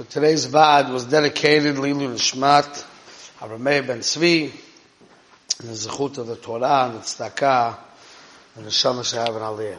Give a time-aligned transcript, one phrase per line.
[0.00, 2.86] So today's Vad was dedicated Lilu Nishmat,
[3.40, 7.76] Arameh Ben Tzvi, and the Zechut of the Torah, and the Tzedakah,
[8.56, 9.78] and the Shamash Shahav and Aliyah.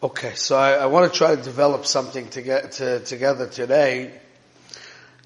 [0.00, 4.12] Okay, so I, I, want to try to develop something to get to, together today.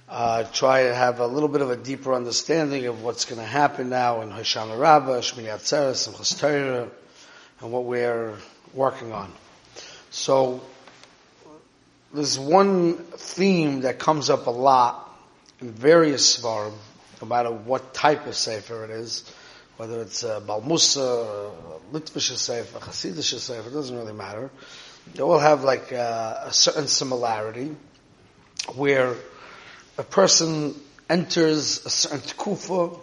[0.08, 3.46] Uh, try to have a little bit of a deeper understanding of what's going to
[3.46, 6.90] happen now in Hoshana Rabbah, Shmini Atzeres, and Chas
[7.60, 8.34] and what we're
[8.72, 9.30] working on.
[10.10, 10.62] So,
[12.14, 15.12] there's one theme that comes up a lot
[15.60, 16.72] in various svarim,
[17.20, 19.30] no matter what type of sefer it is,
[19.76, 21.50] whether it's a Balmusa,
[21.92, 24.50] Litvish sefer, Hasidish sefer, it doesn't really matter.
[25.12, 27.74] They all have like a, a certain similarity
[28.76, 29.16] where
[29.98, 30.74] a person
[31.10, 32.96] enters a certain kufa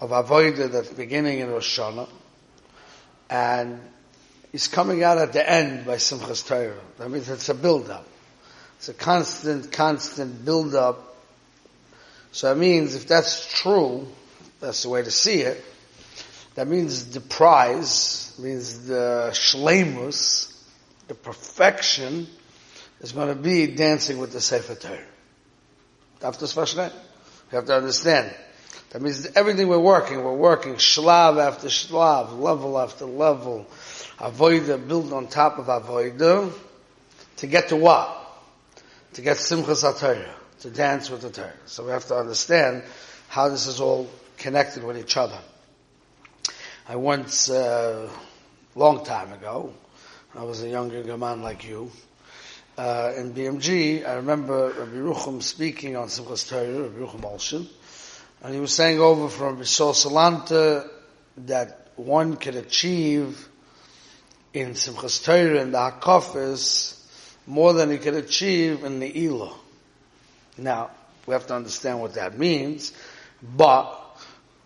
[0.00, 2.08] of avodah that's beginning in Rosh Hashanah,
[3.30, 3.80] and
[4.54, 6.78] He's coming out at the end by Simchas Torah.
[6.98, 8.06] That means it's a build-up.
[8.76, 11.16] It's a constant, constant build-up.
[12.30, 14.06] So that means if that's true,
[14.60, 15.60] that's the way to see it,
[16.54, 20.56] that means the prize, means the shlemus,
[21.08, 22.28] the perfection,
[23.00, 25.00] is going to be dancing with the Sefer Torah.
[26.22, 26.92] After Svashnet.
[27.50, 28.32] You have to understand.
[28.90, 33.66] That means everything we're working, we're working shlav after shlav, level after level,
[34.18, 36.52] avoida build on top of avoida
[37.36, 38.20] to get to what?
[39.14, 40.28] To get simchas atayah,
[40.60, 41.52] to dance with the Torah.
[41.66, 42.82] So we have to understand
[43.28, 45.38] how this is all connected with each other.
[46.88, 48.08] I once, uh,
[48.74, 49.72] long time ago,
[50.34, 51.90] I was a younger man like you,
[52.76, 57.68] uh, in BMG, I remember Rabbi Rucham speaking on Simchas Torah, Rabbi Rucham Olshin,
[58.42, 60.88] and he was saying over from Bishol Salanta
[61.36, 63.48] that one could achieve
[64.54, 66.96] in Simchas Torah and the Hakafis
[67.46, 69.52] more than he could achieve in the Elah.
[70.56, 70.92] Now,
[71.26, 72.92] we have to understand what that means,
[73.42, 74.00] but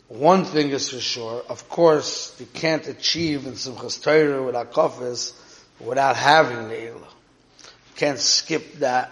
[0.09, 5.33] one thing is for sure, of course, you can't achieve in Simchas Torah with Hakafis
[5.81, 6.99] without having the Elah.
[6.99, 9.11] You can't skip that,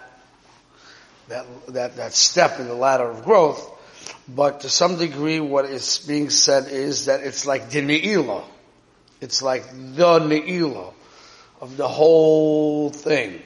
[1.27, 3.67] that, that, that step in the ladder of growth,
[4.27, 8.43] but to some degree what is being said is that it's like the Ne'ilah
[9.21, 10.93] it's like the Ne'ilah
[11.61, 13.41] of the whole thing.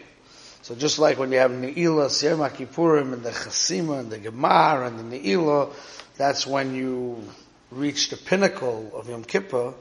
[0.64, 4.86] So just like when you have Ne'ilah, Siyam Kippurim, and the Chasima, and the Gemar,
[4.86, 5.74] and the Ne'ilah,
[6.18, 7.24] that's when you
[7.72, 9.74] reach the pinnacle of Yom Kippur.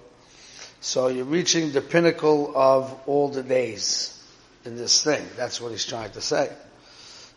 [0.80, 4.16] So you're reaching the pinnacle of all the days
[4.64, 5.22] in this thing.
[5.36, 6.48] That's what he's trying to say.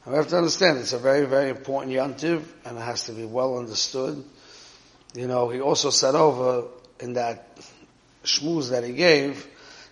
[0.06, 3.12] And we have to understand it's a very, very important yantiv, and it has to
[3.12, 4.24] be well understood.
[5.14, 6.68] You know, he also said over
[7.00, 7.58] in that
[8.24, 9.48] shmuz that he gave,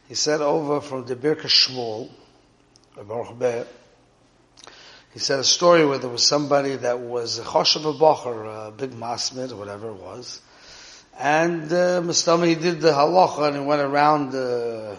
[0.07, 2.09] he said over from the Birka Shmuel,
[5.13, 8.91] he said a story where there was somebody that was a choshev a a big
[8.91, 10.41] masmid, or whatever it was,
[11.17, 14.97] and uh, Mustama, he did the halacha and he went around the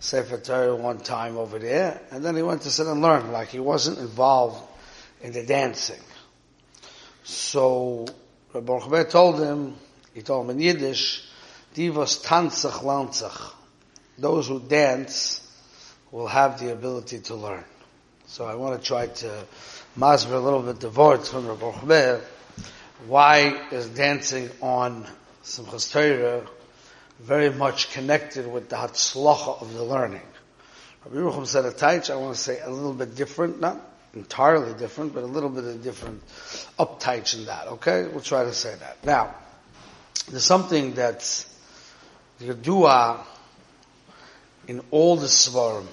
[0.00, 3.48] Sefer Torah one time over there, and then he went to sit and learn, like
[3.48, 4.62] he wasn't involved
[5.20, 6.00] in the dancing.
[7.24, 8.06] So,
[8.52, 9.76] Rabbi told him,
[10.14, 11.29] he told him in Yiddish,
[11.74, 13.52] Divas tanzach lanzach.
[14.18, 15.46] Those who dance
[16.10, 17.64] will have the ability to learn.
[18.26, 19.44] So I want to try to
[19.98, 22.20] masber a little bit the words from Rabbi Chber.
[23.06, 25.06] Why is dancing on
[25.42, 26.46] Simchas Torah
[27.18, 30.22] very much connected with the hatzlacha of the learning?
[31.04, 33.80] Rabbi Rucham said a taich, I want to say a little bit different, not
[34.14, 36.22] entirely different, but a little bit of different
[36.78, 38.06] uptights in that, okay?
[38.06, 39.04] We'll try to say that.
[39.04, 39.34] Now,
[40.28, 41.49] there's something that's
[42.40, 43.24] the dua
[44.66, 45.86] in all the svarim.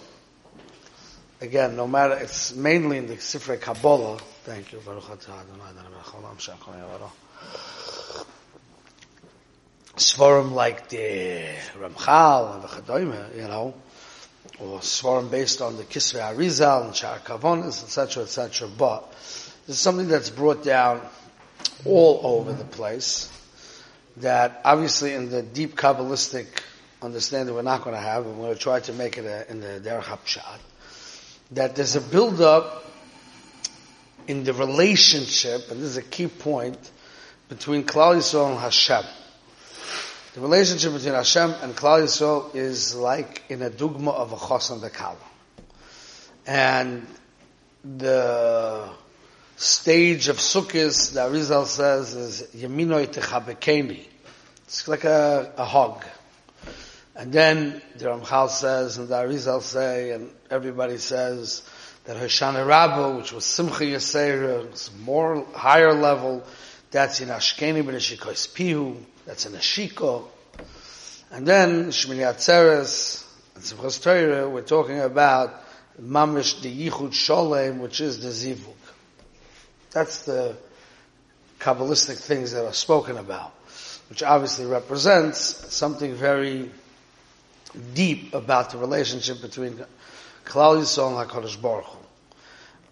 [1.41, 4.17] Again, no matter, it's mainly in the Sifrei Kabbalah.
[4.43, 4.79] Thank you.
[9.97, 13.73] Svarim like the Ramchal and the Chadoime, you know,
[14.59, 18.67] or Svarim based on the Kisvei Arizal and Shar Kavonis, etc., etc.
[18.69, 21.01] But this is something that's brought down
[21.85, 23.31] all over the place
[24.17, 26.47] that obviously in the deep Kabbalistic
[27.01, 29.49] understanding we're not going to have, and we're going to try to make it a,
[29.49, 30.59] in the Derech HaPshat,
[31.51, 32.85] that there's a build-up
[34.27, 36.77] in the relationship, and this is a key point,
[37.49, 39.03] between Klal Yisrael and Hashem.
[40.33, 44.81] The relationship between Hashem and Klal Yisrael is like in a dogma of a chosan
[44.81, 45.15] dekala.
[46.45, 47.07] And
[47.83, 48.89] the
[49.57, 54.05] stage of Sukkot, the Arizal says, is Yeminoi Techabekeni.
[54.65, 56.05] It's like a, a hug.
[57.15, 61.67] And then the Ramchal says, and the Arizal say, and everybody says,
[62.05, 66.43] That Hoshana Rabbah, which was Simcha Yisera, more higher level,
[66.91, 70.27] that's in Ashkeni B'Neshikois Pihu, that's in Ashiko.
[71.31, 73.25] And then Shmini Atzeres,
[73.55, 75.63] and Simchas Torah, we're talking about
[75.99, 78.86] Mamish the Yichud Sholem, which is the Zivuk.
[79.97, 80.55] That's the
[81.59, 83.51] Kabbalistic things that are spoken about,
[84.09, 85.39] which obviously represents
[85.73, 86.69] something very
[87.95, 89.83] deep about the relationship between
[90.45, 91.97] Klal Yisrael and HaKadosh Baruch Hu.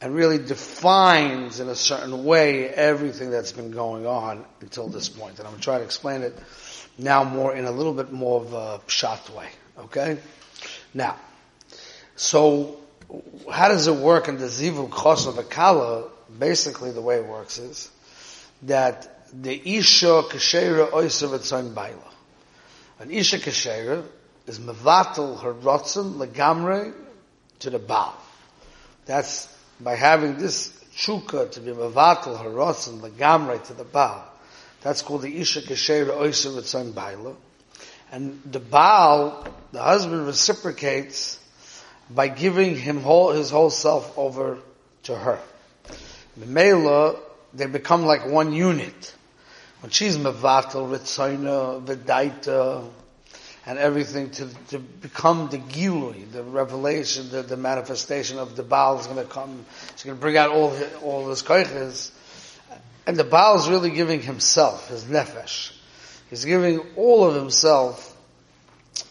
[0.02, 5.38] And really defines in a certain way everything that's been going on until this point.
[5.38, 6.34] And I'm going to try to explain it
[6.98, 9.50] now more in a little bit more of a pshat way.
[9.78, 10.18] Okay?
[10.96, 11.18] Now,
[12.16, 12.78] so
[13.52, 16.10] how does it work in the Zivu Chos of Akala?
[16.40, 17.90] Basically the way it works is
[18.64, 22.12] that the Isha Keshera Oysa V'tzayin Baila.
[23.00, 24.04] An Isha Keshera
[24.48, 26.94] is mevatel her rotzen legamre
[27.60, 28.16] to the Baal.
[29.06, 29.48] That's
[29.80, 34.24] by having this chuka to be mevatel her rotzen legamre to the Baal.
[34.82, 37.36] That's called the Isha Kesher Oysa Ritzayin Baila.
[38.12, 41.40] And the Baal, the husband reciprocates
[42.10, 44.60] by giving him whole, his whole self over
[45.04, 45.40] to her.
[46.38, 47.16] Mela,
[47.54, 49.16] they become like one unit.
[49.82, 52.90] When she's mevatel, ritzayna, vidaita,
[53.66, 59.00] and everything to, to become the gilui, the revelation, the, the manifestation of the Baal
[59.00, 59.66] is going to come.
[59.92, 62.12] She's going to bring out all his, all his koiches.
[63.08, 65.72] And the Baal is really giving himself, his nefesh.
[66.30, 68.12] He's giving all of himself.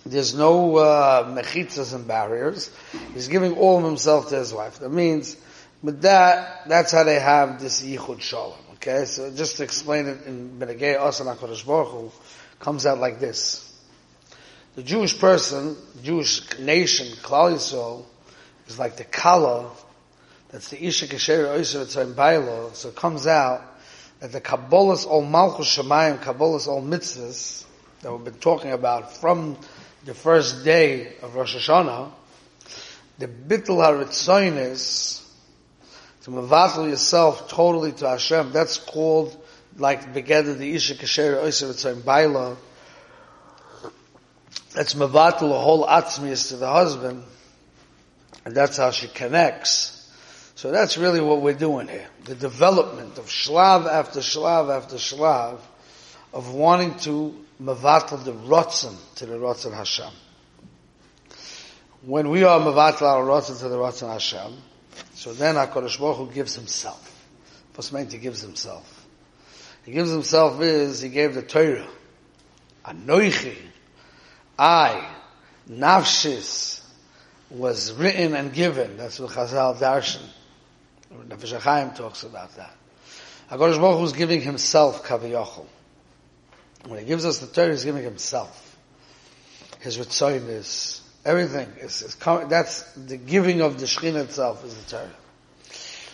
[0.06, 2.70] There's no uh, mechitzas and barriers.
[3.12, 4.78] He's giving all of himself to his wife.
[4.80, 5.36] That means,
[5.84, 8.54] with that, that's how they have this yichud shalom.
[8.76, 12.12] Okay, so just to explain it in Benegay Asan HaKadosh Baruch Hu,
[12.58, 13.70] comes out like this.
[14.76, 18.02] The Jewish person, Jewish nation, Klal Yisrael,
[18.66, 19.70] is like the kala,
[20.48, 23.62] that's the Isha Kesher Oyser Tzayim Bailo, so it comes out
[24.20, 27.66] that the Kabbalah's all Malchus Shemayim, Kabbalah's all mitzvahs,
[28.00, 29.58] that we've been talking about from
[30.06, 32.10] the first day of Rosh Hashanah,
[33.18, 35.20] the Bittul HaRitzoin is,
[36.24, 38.52] to mevatel yourself totally to Hashem.
[38.52, 39.36] That's called
[39.76, 42.56] like begeder the isha kasher oiser v'tzoyim baila.
[44.72, 47.24] That's mevatel a whole atzmius to the husband,
[48.44, 50.10] and that's how she connects.
[50.54, 52.06] So that's really what we're doing here.
[52.24, 55.58] The development of shlav after shlav after shlav
[56.32, 60.12] of wanting to mevatel the rotzen to the rotzen Hashem.
[62.00, 64.54] When we are mevatel our rotzen to the rotzen Hashem,
[65.14, 67.10] so then HaKadosh Baruch Hu gives himself.
[67.72, 69.06] First meant he gives himself.
[69.84, 71.86] He gives himself is, he gave the Torah.
[72.84, 73.56] Anoichi,
[74.58, 75.08] I,
[75.70, 76.82] Nafshis,
[77.50, 78.96] was written and given.
[78.96, 80.22] That's what Chazal Darshan.
[81.28, 82.74] Nefesh HaChaim talks about that.
[83.50, 85.66] HaKadosh Baruch Hu is giving himself Kaviyachol.
[86.86, 88.76] When he gives us the Torah, he's giving himself.
[89.80, 92.16] His Ritzoyin is Everything is, is
[92.48, 95.10] that's the giving of the Shekhinah itself is the Torah.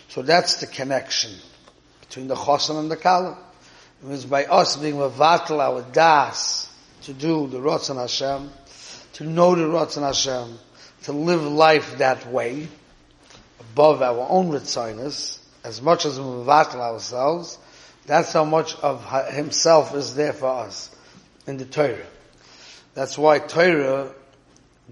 [0.07, 1.31] So that's the connection
[2.01, 3.37] between the Chosan and the Kala.
[4.01, 6.69] It means by us being Mavatal, our Das,
[7.03, 8.51] to do the Ratzon Hashem,
[9.13, 10.57] to know the Ratzon Hashem,
[11.03, 12.67] to live life that way,
[13.59, 17.57] above our own Ritzinus, as much as we Mavatal ourselves,
[18.05, 20.89] that's how much of Himself is there for us
[21.47, 21.97] in the Torah.
[22.93, 24.13] That's why Torah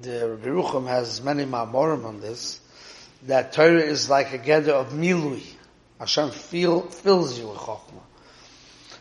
[0.02, 2.60] the Beruchim has many ma'amorim on this,
[3.24, 5.44] that Torah is like a gather of milui.
[6.00, 8.04] Hashem feel, fills you with chokhmah.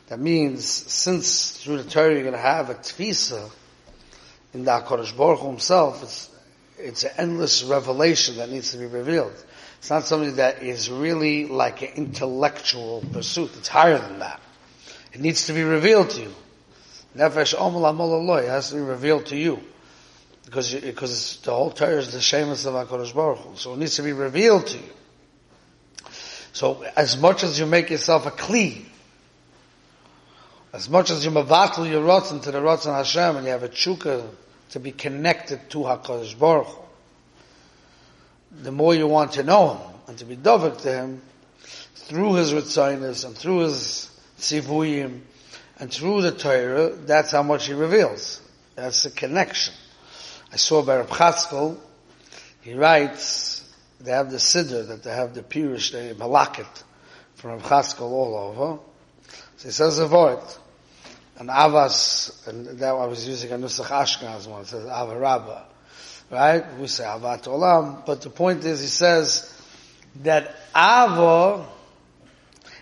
[0.08, 3.50] That means, since through the Torah you're going to have a tfisa
[4.54, 6.30] in the HaKadosh Baruch Hu himself, it's,
[6.78, 9.34] it's an endless revelation that needs to be revealed.
[9.78, 13.50] It's not something that is really like an intellectual pursuit.
[13.58, 14.40] It's higher than that.
[15.12, 16.34] It needs to be revealed to you.
[17.16, 19.62] Nefesh Omel It has to be revealed to you
[20.48, 23.96] because because the whole Torah is the Shemus of Hakadosh Baruch Hu, so it needs
[23.96, 24.90] to be revealed to you.
[26.54, 28.82] So as much as you make yourself a kli,
[30.72, 33.68] as much as you mavatul your rotzen to the rotzen Hashem, and you have a
[33.68, 34.26] chukah
[34.70, 36.82] to be connected to Hakadosh Baruch Hu,
[38.62, 41.20] the more you want to know Him and to be dovek to Him
[41.94, 45.20] through His ritzainis and through His sivuyim
[45.78, 48.40] and through the Torah, that's how much He reveals.
[48.76, 49.74] That's the connection.
[50.52, 51.78] I saw by Reb Chatzkel,
[52.62, 56.82] he writes, they have the Siddur, that they have the Pirush, the Malakit,
[57.34, 58.82] from Reb Chatzkel all over.
[59.56, 60.42] So he says a word,
[61.38, 65.64] an Avas, and that I was using a Nusach Ashkenaz one, it says Ava Rabba.
[66.30, 66.78] Right?
[66.78, 69.54] We say Avat Olam, but the point is, he says,
[70.22, 71.66] that Ava,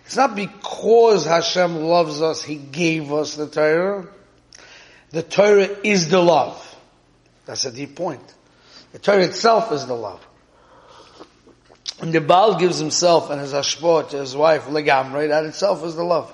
[0.04, 4.06] it's not because Hashem loves us, He gave us the Torah.
[5.10, 6.62] The Torah is the love.
[7.46, 8.22] That's a deep point.
[8.92, 10.24] The Torah itself is the love.
[12.00, 15.94] And the Baal gives himself and his ashpot to his wife, Legamre, that itself is
[15.94, 16.32] the love.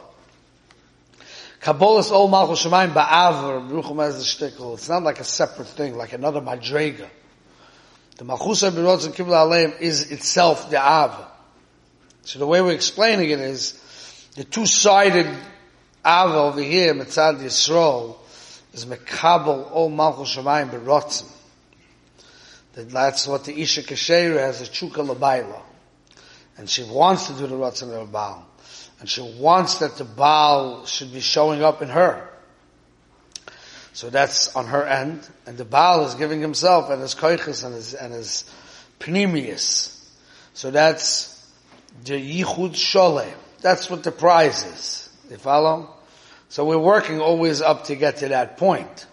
[1.61, 4.75] Kabbalah's all Malchus Shemayim Ba'avar, Beruchim has the shtickle.
[4.75, 7.09] It's not like a separate thing, like another Madrega.
[8.17, 11.29] The Malchus HaBirotz and Kibbutz Aleim is itself the Av.
[12.23, 13.79] So the way we're explaining it is,
[14.35, 15.27] the two-sided
[16.05, 18.17] Av over here, Mitzad Yisrael,
[18.73, 21.31] is Mekabel all Malchus Shemayim Berotzen.
[22.75, 25.61] That's what the Isha Kasher has, a Chuka Labaila.
[26.57, 28.47] And she wants to do the Ratzon of Baal.
[29.01, 32.29] And she wants that the Baal should be showing up in her.
[33.93, 35.29] So that's on her end.
[35.45, 38.45] And the Baal is giving himself and his koiches and his, and his
[39.01, 39.99] pneumius.
[40.55, 41.47] So that's
[42.05, 43.33] the Yichud Shole.
[43.61, 45.11] That's what the prize is.
[45.31, 45.95] You follow?
[46.53, 49.07] So we're working always up to get to that point.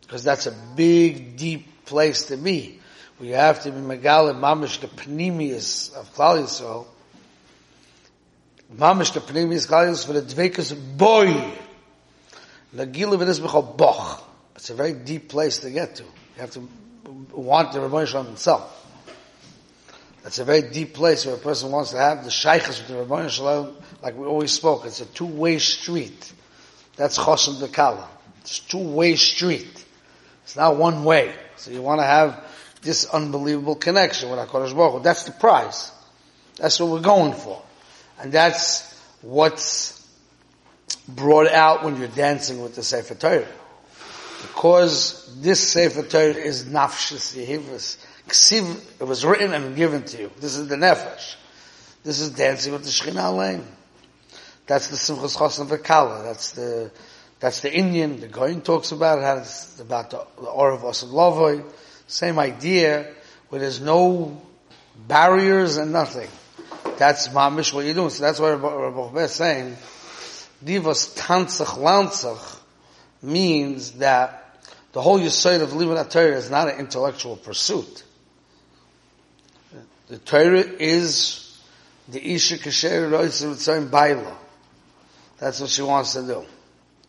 [0.00, 2.80] Because that's a big, deep place to be.
[3.20, 6.84] We have to be Megalim Mamish the Pneumius of Klal.
[8.74, 11.26] Mamish the Pneumius Klal for the Dvekas Boy.
[12.74, 14.20] Nagila V'nis B'chol Boch.
[14.56, 16.02] It's a very deep place to get to.
[16.02, 16.68] You have to
[17.30, 18.72] want the Ribbono Shel Olam himself.
[20.24, 22.94] That's a very deep place where a person wants to have the shaykhs with the
[22.94, 24.84] Ribbono Shel Olam, like we always spoke.
[24.84, 26.32] It's a two-way street.
[26.96, 28.06] That's Chosim Dekala.
[28.40, 29.84] It's two-way street.
[30.44, 31.34] It's not one way.
[31.56, 32.44] So you want to have
[32.82, 35.00] this unbelievable connection with HaKadosh Baruch Hu.
[35.02, 35.90] That's the prize.
[36.56, 37.62] That's what we're going for.
[38.20, 40.06] And that's what's
[41.08, 43.48] brought out when you're dancing with the Sefer Torah.
[44.42, 47.98] Because this Sefer Torah is nafshis yehivas.
[49.00, 50.30] It was written and given to you.
[50.40, 51.36] This is the nefesh.
[52.04, 53.66] This is dancing with the Shekhinah Lane.
[54.66, 56.24] That's the Simchas Chosn Vekala.
[56.24, 56.90] That's the,
[57.38, 58.20] that's the Indian.
[58.20, 59.40] The Goyin talks about it.
[59.42, 61.64] It's about the, the Or of Osad Lovoy.
[62.08, 63.12] Same idea,
[63.48, 64.40] where there's no
[65.06, 66.28] barriers and nothing.
[66.98, 68.10] That's mamish what you're doing.
[68.10, 69.76] So that's why Rabbi is saying,
[70.64, 72.60] divas tanzach lanzach
[73.22, 74.42] means that
[74.92, 78.02] the whole Yisrael of Living Torah is not an intellectual pursuit.
[80.08, 81.60] The Torah is
[82.08, 84.38] the Isha Kasher Roitzim Baila.
[85.38, 86.44] That's what she wants to do.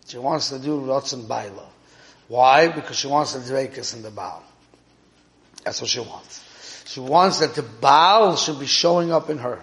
[0.08, 1.68] She wants to do Rotzen Baila.
[2.28, 2.68] Why?
[2.68, 4.44] Because she wants the Dveikus in the Baal.
[5.64, 6.44] That's what she wants.
[6.88, 9.60] She wants that the Baal should be showing up in her.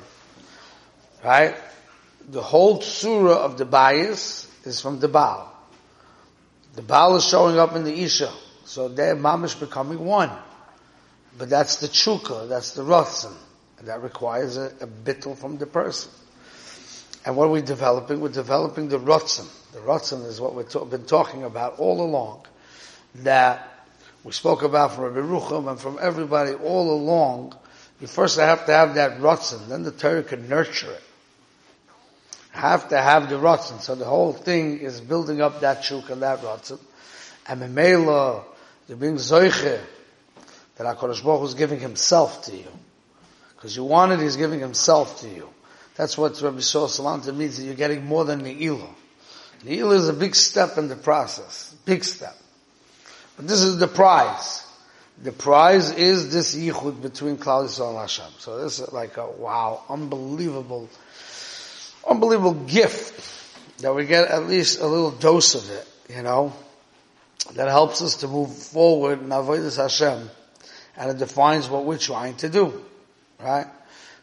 [1.23, 1.56] Right?
[2.28, 5.50] The whole surah of the bias is from the Baal.
[6.75, 8.33] The Baal is showing up in the Isha.
[8.64, 10.30] So they're mamish becoming one.
[11.37, 13.35] But that's the chukah, that's the ratzon.
[13.78, 16.11] And that requires a, a bittel from the person.
[17.25, 18.21] And what are we developing?
[18.21, 19.49] We're developing the ratzon.
[19.73, 22.47] The ratzon is what we've ta- been talking about all along.
[23.16, 23.71] That
[24.25, 27.54] we spoke about from Rabbi Rucham and from everybody all along,
[28.00, 31.02] you first have to have that rotzen, then the Torah can nurture it.
[32.50, 33.81] Have to have the rotzen.
[33.81, 36.78] So the whole thing is building up that shuk and that rotzen.
[37.47, 38.45] And Memela,
[38.88, 39.81] you're being zoiche,
[40.76, 42.69] that HaKadosh Baruch Hu is giving himself to you.
[43.57, 45.49] Because you want it, he's giving himself to you.
[45.97, 48.89] That's what Rabbi Shol Salanta means, that you're getting more than Ne'ilah.
[49.65, 51.75] Ne'ilah is a big step in the process.
[51.85, 52.37] Big step.
[53.37, 54.67] But this is the prize.
[55.23, 58.33] The prize is this yichud between Klal Yisrael and Hashem.
[58.39, 60.89] So this is like a wow, unbelievable,
[62.09, 66.53] unbelievable gift that we get at least a little dose of it, you know,
[67.53, 70.31] that helps us to move forward in Avodah Hashem,
[70.97, 72.85] and it defines what we're trying to do,
[73.41, 73.67] right?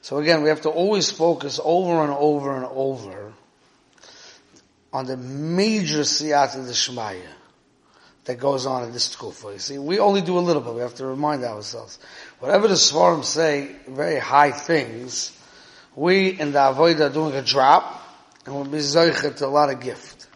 [0.02, 3.34] So again, we have to always focus over and over and over
[4.92, 7.22] on the major siyata Shemaya
[8.26, 9.54] that goes on in this kufa.
[9.54, 10.74] You see, we only do a little bit.
[10.74, 12.00] We have to remind ourselves.
[12.40, 15.38] Whatever the Svarim say, very high things,
[15.96, 18.02] we in the Avodah are doing a drop,
[18.46, 20.28] and we'll be zeichet to a lot of gift.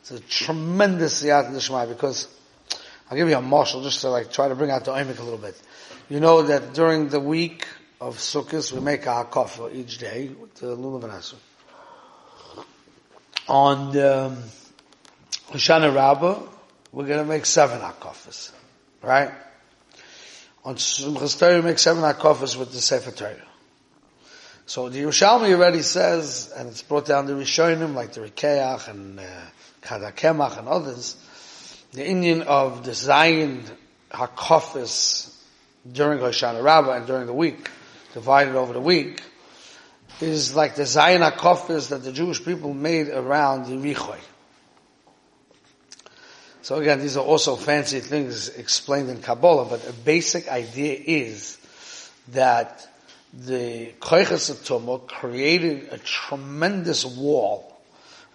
[0.00, 2.28] It's a tremendous siyata Shema, because
[3.10, 5.22] I'll give you a marshal just to like try to bring out the oimik a
[5.22, 5.60] little bit.
[6.08, 7.66] You know that during the week
[8.00, 12.64] of Sukkot, we make our hakafa each day with the lulav and
[13.46, 14.42] On the um,
[15.50, 16.40] Hoshana Rabbah,
[16.92, 18.52] we're going to make seven akafas,
[19.02, 19.30] right?
[20.64, 23.36] On Simchas Torah, we make seven akafas with the Sefer Torah.
[24.64, 29.20] So the Yerushalmi already says, and it's brought down the Rishonim, like the Rokeach and
[29.20, 29.24] uh,
[29.82, 31.16] Kad HaKemach and others,
[31.92, 33.64] the Indian of the Zion
[34.10, 35.36] Hakafis
[35.90, 37.68] during Hoshana Rabbah and during the week
[38.14, 39.22] divided over the week,
[40.20, 44.18] is like the Zion HaKofis that the Jewish people made around Yerichoi.
[46.62, 51.58] So again, these are also fancy things explained in Kabbalah, but a basic idea is
[52.28, 52.86] that
[53.32, 57.76] the Koiches Tumah created a tremendous wall,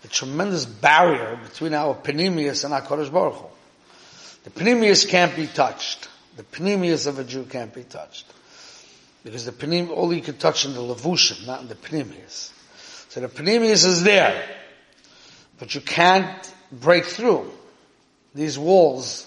[0.04, 3.48] a tremendous barrier between our Panemius and our Kodesh Baruch Hu.
[4.46, 6.08] The Panemius can't be touched.
[6.38, 8.26] The Panemius of a Jew can't be touched.
[9.26, 12.52] Because the Panim, all you can touch in the Levushim, not in the Panemius.
[13.10, 14.48] So the Panemius is there,
[15.58, 17.52] but you can't break through
[18.36, 19.26] these walls,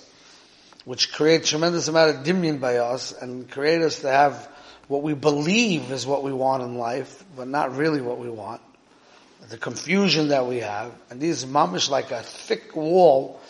[0.85, 4.49] which create tremendous amount of dimyan by us and create us to have
[4.87, 8.61] what we believe is what we want in life, but not really what we want.
[9.51, 13.41] The confusion that we have, and these mamish like a thick wall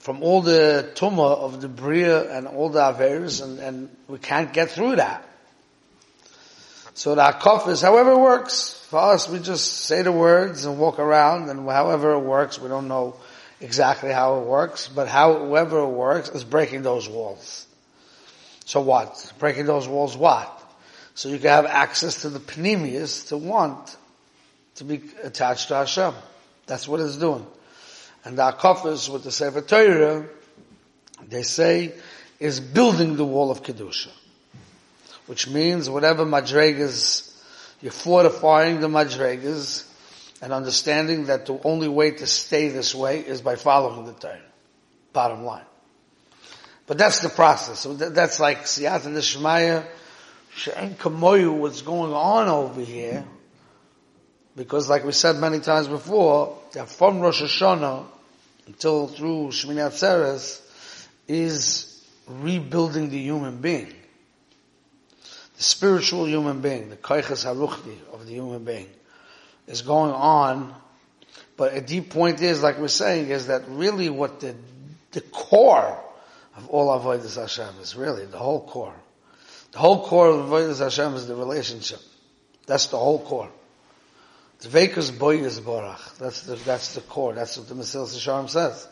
[0.00, 4.52] from all the tumah of the bria and all the averes, and, and we can't
[4.52, 5.28] get through that.
[7.00, 8.72] So the akaf is however it works.
[8.90, 12.68] For us, we just say the words and walk around, and however it works, we
[12.68, 13.16] don't know
[13.58, 17.66] exactly how it works, but however it works is breaking those walls.
[18.66, 19.32] So what?
[19.38, 20.52] Breaking those walls what?
[21.14, 23.96] So you can have access to the panemius to want
[24.74, 26.12] to be attached to Hashem.
[26.66, 27.46] That's what it's doing.
[28.26, 30.26] And the Akafis with the Sefer Torah,
[31.26, 31.94] they say,
[32.38, 34.10] is building the wall of Kedusha.
[35.30, 37.32] Which means whatever madregas,
[37.80, 39.86] you're fortifying the madregas,
[40.42, 44.40] and understanding that the only way to stay this way is by following the Torah.
[45.12, 45.62] Bottom line.
[46.88, 47.86] But that's the process.
[47.88, 49.86] That's like Siyat and the Shemaya,
[50.56, 53.24] She'en Kamoyu, what's going on over here.
[54.56, 58.04] Because like we said many times before, that from Rosh Hashanah
[58.66, 60.60] until through Shemini Atzeres
[61.28, 63.94] is rebuilding the human being.
[65.60, 68.88] Spiritual human being, the Kaichas Haruchti of the human being
[69.66, 70.74] is going on.
[71.58, 74.54] But a deep point is, like we're saying, is that really what the,
[75.12, 76.02] the core
[76.56, 78.94] of all avodas Hashem is really the whole core.
[79.72, 82.00] The whole core of avodas Hashem is the relationship.
[82.64, 83.50] That's the whole core.
[84.60, 86.16] The Dveikus boyes borach.
[86.16, 87.34] That's the, that's the core.
[87.34, 88.88] That's what the Mesilas Yesharim says.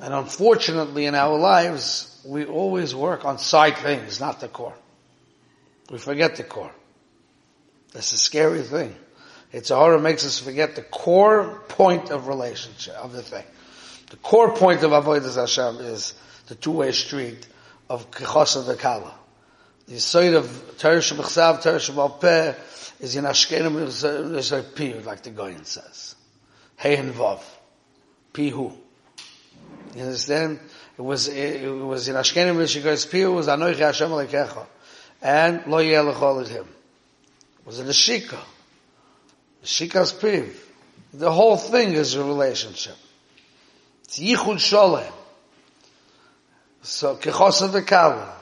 [0.00, 4.76] And unfortunately in our lives, we always work on side things, not the core.
[5.90, 6.74] We forget the core.
[7.92, 8.94] That's a scary thing.
[9.52, 13.44] It's horror makes us forget the core point of relationship, of the thing.
[14.10, 16.14] The core point of Avodah Hashem is
[16.46, 17.46] the two-way street
[17.88, 19.14] of Kechos the Kala.
[19.86, 20.46] The side of
[20.78, 22.54] Teresh B'chsav, Teresh B'alpeh
[23.00, 23.72] is in Ashkenim
[24.74, 26.14] Pihu, like the Goyen says.
[26.76, 27.40] Hey and Vav.
[28.34, 28.76] Pihu.
[29.94, 30.60] You understand?
[30.98, 34.66] It was, it, was in Ashkenim Rishikoy's it was Anoichi Hashem Alekecha.
[35.20, 36.66] And Lo Yeh Lechol Him.
[37.60, 38.38] It was in the Shika.
[39.64, 40.64] Shikas Priv.
[41.12, 42.96] The whole thing is a relationship.
[44.04, 45.12] It's Yichud Sholem.
[46.82, 48.32] So, Kechosa Vekala.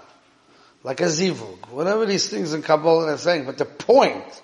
[0.82, 1.70] Like a Zivug.
[1.70, 3.46] Whatever these things in Kabbalah are saying.
[3.46, 4.42] But the point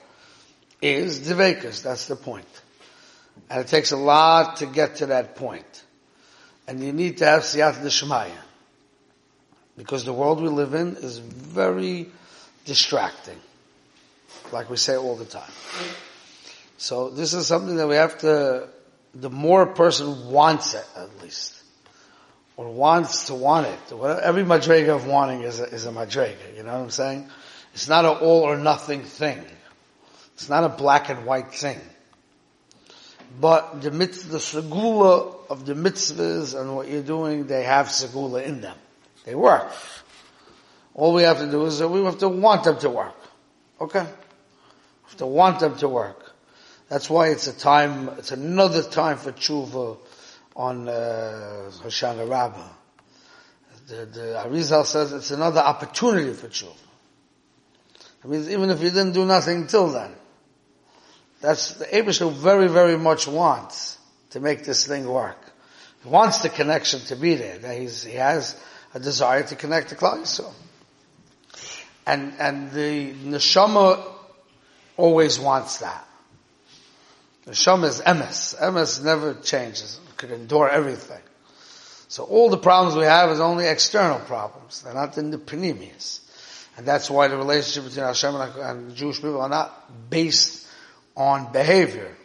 [0.81, 1.83] is Dvekas.
[1.83, 2.47] That's the point.
[3.49, 5.85] And it takes a lot to get to that point.
[6.67, 8.31] And you need to have Siyat Deshmaya.
[9.77, 12.11] Because the world we live in is very
[12.65, 13.39] distracting.
[14.53, 15.51] Like we say all the time.
[16.77, 18.69] So this is something that we have to,
[19.15, 21.63] the more a person wants it at least,
[22.57, 26.63] or wants to want it, every madrega of wanting is a, is a madrega, you
[26.63, 27.29] know what I'm saying?
[27.73, 29.43] It's not an all or nothing thing.
[30.35, 31.81] It's not a black and white thing.
[33.41, 38.45] But the mitzvah, the segula of the mitzvahs and what you're doing, they have segula
[38.45, 38.77] in them.
[39.25, 39.73] They work.
[40.95, 43.17] All we have to do is that we have to want them to work.
[43.81, 44.03] Okay?
[44.03, 46.33] We have to want them to work.
[46.89, 49.97] That's why it's a time, it's another time for tshuva
[50.55, 52.69] on uh, Hoshana Rabbah.
[53.89, 56.77] The, the Arizal says it's another opportunity for tshuva.
[58.25, 60.13] I mean, even if you didn't do nothing till then.
[61.41, 63.99] That's, the Abishah very, very much wants
[64.31, 65.39] to make this thing work.
[66.03, 67.59] He wants the connection to be there.
[67.59, 68.61] That he's, he has
[68.95, 70.55] a desire to connect to Klal.
[72.07, 74.05] And, and the neshama
[74.97, 76.07] always wants that.
[77.49, 78.59] Shom is emes.
[78.61, 80.01] Emes never changes.
[80.09, 81.21] It could endure everything.
[82.09, 84.83] So all the problems we have is only external problems.
[84.83, 86.21] They're not in the panemius.
[86.77, 90.67] And that's why the relationship between Hashem and the Jewish people are not based
[91.17, 92.17] on behavior.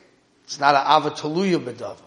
[0.44, 1.98] It's not an avataluya bedava.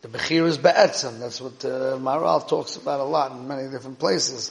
[0.00, 1.20] The bechir is be'etzem.
[1.20, 4.50] That's what uh, Maharal talks about a lot in many different places.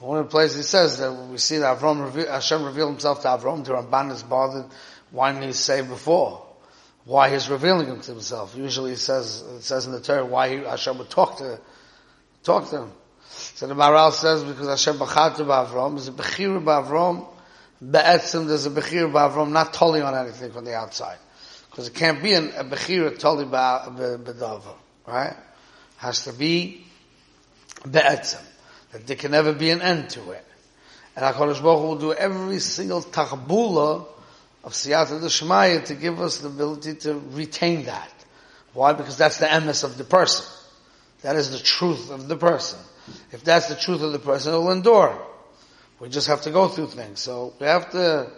[0.00, 3.28] One of the places he says that we see that Avram, Hashem revealed himself to
[3.28, 4.66] Avram, the Ramban is bothered,
[5.10, 6.44] why didn't he say before?
[7.04, 8.56] Why he's revealing him to himself.
[8.56, 11.60] Usually he says, it says in the Torah why he, Hashem would talk to,
[12.42, 12.92] talk to him.
[13.28, 17.26] So the Maharal says because Hashem b'chatu b'Avram, there's a bechira b'Avram,
[17.80, 21.18] be'etzim there's a bechira b'Avram, not totally on anything from the outside.
[21.70, 24.74] Because it can't be an, a bechira totally b'Dava,
[25.06, 25.36] right?
[25.98, 26.84] Has to be
[27.88, 28.42] be'etzim.
[28.94, 30.44] That there can never be an end to it.
[31.16, 34.06] And HaKadosh Baruch Hu will do every single tachbula
[34.62, 38.08] of Siyata Shemaya to give us the ability to retain that.
[38.72, 38.92] Why?
[38.92, 40.46] Because that's the emes of the person.
[41.22, 42.78] That is the truth of the person.
[43.32, 45.20] If that's the truth of the person, it'll endure.
[45.98, 47.18] We just have to go through things.
[47.18, 48.30] So we have to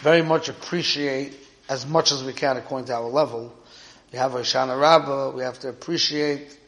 [0.00, 3.54] very much appreciate as much as we can according to our level.
[4.12, 6.58] We have Hoshana Rabbah, we have to appreciate,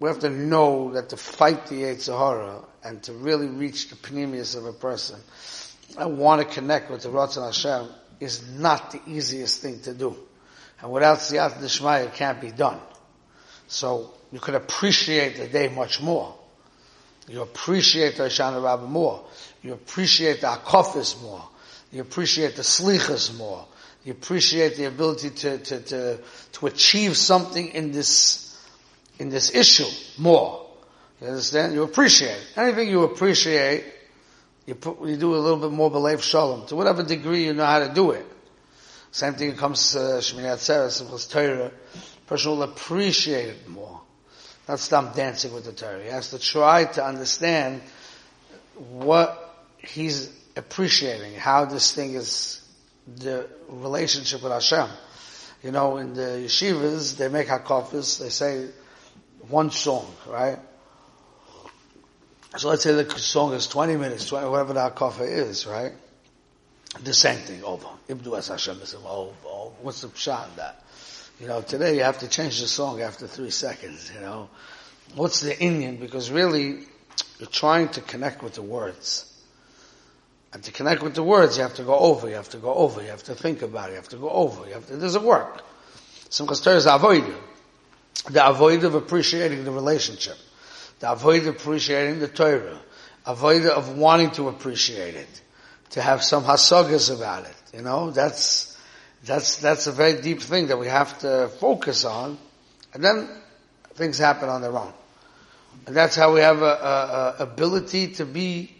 [0.00, 3.96] we have to know that to fight the Yetzer Hara and to really reach the
[3.96, 5.18] pneumius of a person,
[5.96, 7.88] I want to connect with the Ratzon Hashem
[8.20, 10.16] is not the easiest thing to do.
[10.80, 12.80] And without Siyat Dishmaya, it can't be done.
[13.68, 16.34] So you can appreciate the day much more.
[17.28, 19.24] You appreciate the Hoshana Rabbah more.
[19.62, 21.42] You appreciate the Akofis more.
[21.90, 23.66] You appreciate the Slichas more.
[24.04, 26.18] You appreciate the ability to, to, to,
[26.52, 28.53] to achieve something in this,
[29.18, 29.86] in this issue
[30.18, 30.66] more.
[31.20, 31.74] You understand?
[31.74, 32.40] You appreciate.
[32.56, 33.84] Anything you appreciate,
[34.66, 36.66] you put, you do a little bit more belief shalom.
[36.66, 38.26] To whatever degree you know how to do it.
[39.10, 41.70] Same thing comes to uh, Shmini Atzeres, Simchas Torah.
[42.26, 44.00] Person will appreciate it more.
[44.68, 46.02] Not stop dancing with the Torah.
[46.02, 47.82] He has to try to understand
[48.76, 49.40] what
[49.78, 52.60] he's appreciating, how this thing is
[53.16, 54.88] the relationship with Hashem.
[55.62, 58.68] You know, in the yeshivas, they make hakafis, they say
[59.48, 60.58] one song, right?
[62.56, 65.92] So let's say the song is 20 minutes, 20, whatever the hakafa is, right?
[67.02, 67.88] The same thing over.
[68.08, 70.84] Ibdu as Hashem is what's the pshat in that?
[71.40, 74.48] You know, today you have to change the song after three seconds, you know.
[75.16, 75.96] What's the Indian?
[75.96, 76.84] Because really,
[77.40, 79.30] you're trying to connect with the words.
[80.52, 82.72] And to connect with the words, you have to go over, you have to go
[82.72, 84.96] over, you have to think about it, you have to go over, you have to,
[84.96, 85.64] there's a work.
[86.30, 87.24] Simchas Torah is avoid
[88.30, 90.36] The avoid of appreciating the relationship.
[91.00, 92.80] The avoid of appreciating the Torah.
[93.26, 95.42] Avoid of wanting to appreciate it.
[95.90, 97.54] To have some hasagas about it.
[97.72, 98.76] You know, that's,
[99.24, 102.38] that's, that's a very deep thing that we have to focus on.
[102.92, 103.28] And then
[103.94, 104.92] things happen on their own.
[105.86, 108.74] And that's how we have a, a, a ability to be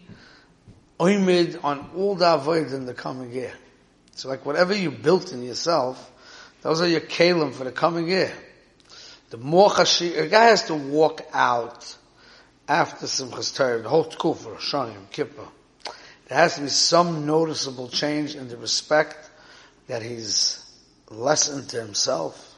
[0.99, 3.53] oimid on all the avoid in the coming year.
[4.15, 6.11] So like whatever you built in yourself,
[6.61, 8.33] those are your kalim for the coming year.
[9.35, 11.97] The more a guy has to walk out
[12.69, 15.49] after Simchas Torah, the whole Tkufa, Shani, Kippur.
[16.29, 19.29] There has to be some noticeable change in the respect
[19.87, 20.63] that he's
[21.09, 22.55] lessened to himself.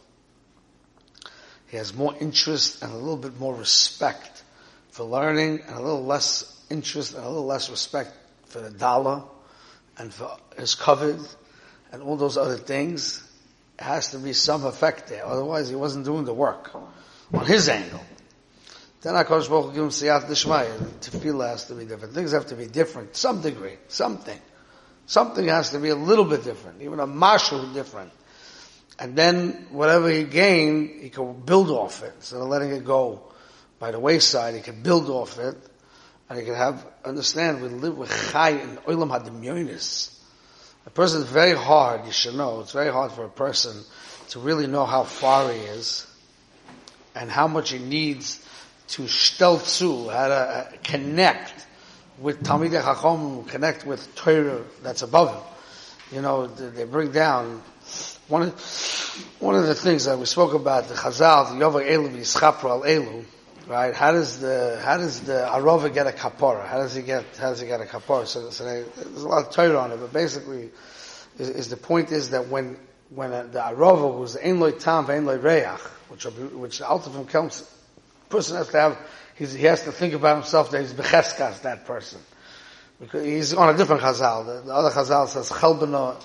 [1.70, 4.44] He has more interest and a little bit more respect
[4.92, 9.24] for learning and a little less interest and a little less respect for the dollar
[9.98, 11.18] and for his covet
[11.92, 13.27] and all those other things.
[13.80, 15.26] Has to be some effect there.
[15.26, 16.74] Otherwise he wasn't doing the work
[17.34, 18.02] on his angle.
[19.02, 20.78] Then HaKadosh Baruch Hu give him siyat d'shmaya.
[21.00, 22.14] Tefillah has to be different.
[22.16, 23.16] Things have to be different.
[23.16, 23.78] Some degree.
[23.88, 24.40] Something.
[25.06, 28.12] Something has to be a little bit different, even a marshal different.
[29.00, 32.12] And then whatever he gained, he can build off it.
[32.18, 33.22] Instead of letting it go
[33.80, 35.56] by the wayside, he can build off it.
[36.30, 40.17] And he can have, understand, we live with chai and oilam hadimyonis.
[40.88, 43.84] A person is very hard, you should know, it's very hard for a person
[44.30, 46.08] to really know how far he is
[47.14, 48.42] and how much he needs
[48.88, 51.68] to stelzu, how to uh, connect
[52.20, 55.44] with Talmidei Chacham connect with Torah that's above him.
[56.16, 57.62] You know, they bring down
[58.30, 62.16] one of, one of the things that we spoke about the Chazal, the Yovar Elu
[62.16, 63.26] Yischapra Elu,
[63.68, 63.94] right?
[63.94, 66.68] How does the how does the Arova get a kapora?
[66.68, 68.26] How does he get how does he get a kapora?
[68.26, 70.70] So, so they, there's a lot of Torah on it, but basically,
[71.38, 72.78] is, is the point is that when
[73.10, 77.30] when a, the Arova was Ein Loy Tam Ein Loy Reach, which which the ultimate
[77.30, 77.64] comes,
[78.30, 78.98] person has to have
[79.38, 82.20] he has to think about himself that he's becheskas, that person.
[83.00, 84.46] Because he's on a different chazal.
[84.46, 86.20] The, the other chazal says chelbana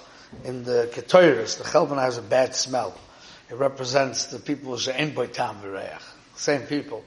[0.45, 2.97] in the ketoiris, the chelbana has a bad smell.
[3.51, 6.01] It represents the people she'en boitam v'reach.
[6.37, 7.05] Same people.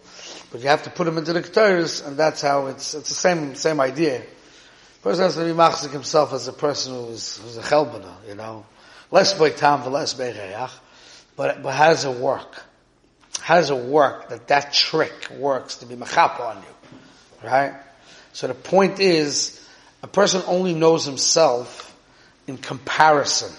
[0.52, 3.16] But you have to put them into the ketoiris, and that's how it's, it's the
[3.16, 4.22] same, same idea.
[5.02, 8.66] Person has to be machzik himself as a person who's, who's a chelbana, you know.
[9.12, 10.72] Less boitam less bereach.
[11.36, 12.64] But, but how does it work?
[13.40, 17.48] How does it work that that trick works to be machapa on you?
[17.48, 17.74] Right?
[18.34, 19.62] So the point is,
[20.02, 21.96] a person only knows himself
[22.48, 23.52] in comparison.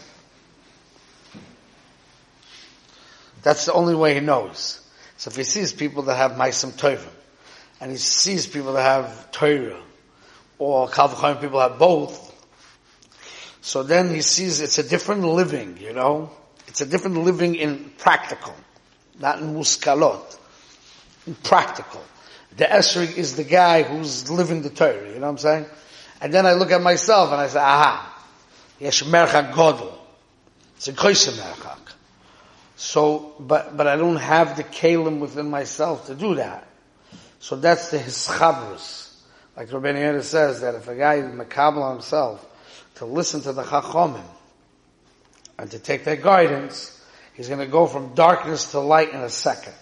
[3.43, 4.81] That's the only way he knows.
[5.17, 7.09] So if he sees people that have Maisim Tovim,
[7.81, 9.81] and he sees people that have Torah,
[10.59, 12.23] or Kalvachayim people have both,
[13.61, 16.31] so then he sees it's a different living, you know?
[16.69, 18.55] It's a different living in practical,
[19.19, 20.39] not in muskalot,
[21.27, 22.03] in practical.
[22.57, 25.67] The Esrig is the guy who's living the Torah, you know what I'm saying?
[26.21, 28.25] And then I look at myself and I say, aha,
[28.79, 29.93] yesh merchak godel.
[30.77, 31.96] It's a koisem merchak.
[32.77, 36.67] So, but, but I don't have the kalim within myself to do that.
[37.41, 39.15] So that's the hischabrus.
[39.57, 42.47] Like Rabbi Yehuda says that if a guy is makabel himself
[42.97, 44.25] to listen to the chachomim
[45.59, 47.03] and to take their guidance,
[47.35, 49.75] he's going to go from darkness to light in a second.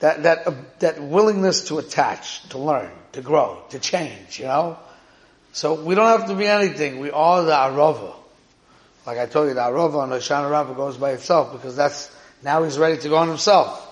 [0.00, 4.78] That, that, uh, that willingness to attach, to learn, to grow, to change, you know?
[5.52, 6.98] So we don't have to be anything.
[6.98, 8.14] We are the arava.
[9.06, 12.14] Like I told you, the arava on the Shana Rabbah goes by itself because that's,
[12.42, 13.88] now he's ready to go on himself.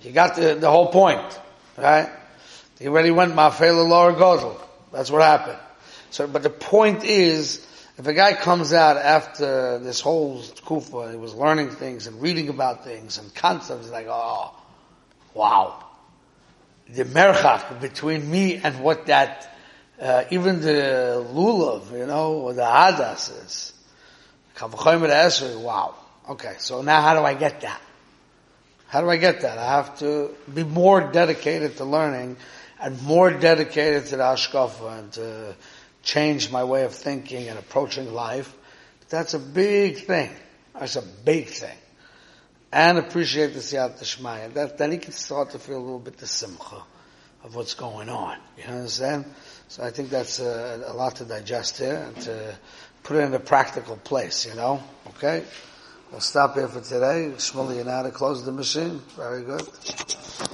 [0.00, 1.40] He got the, the whole point,
[1.76, 2.10] right?
[2.78, 4.60] He already went Ma'afela Laura Gozel.
[4.92, 5.58] That's what happened.
[6.10, 7.66] So, but the point is,
[7.96, 12.48] if a guy comes out after this whole kufa, he was learning things and reading
[12.48, 14.54] about things and concepts, like, oh,
[15.38, 15.84] Wow.
[16.88, 19.56] The merchak between me and what that,
[20.00, 23.72] uh, even the lulav, you know, or the hadas is.
[24.60, 25.94] Wow.
[26.28, 27.80] Okay, so now how do I get that?
[28.88, 29.58] How do I get that?
[29.58, 32.36] I have to be more dedicated to learning
[32.80, 35.56] and more dedicated to the ashkafa and to
[36.02, 38.54] change my way of thinking and approaching life.
[39.08, 40.30] That's a big thing.
[40.74, 41.76] That's a big thing
[42.72, 44.52] and appreciate the Siyat Shmaya.
[44.54, 46.82] That, then he can start to feel a little bit the simcha
[47.44, 48.38] of what's going on.
[48.56, 49.24] You understand?
[49.68, 52.58] So I think that's a, a lot to digest here and to
[53.08, 54.82] put it in a practical place, you know?
[55.06, 55.42] Okay?
[56.12, 57.32] We'll stop here for today.
[57.38, 59.00] Shmuley and to close the machine.
[59.16, 59.66] Very good.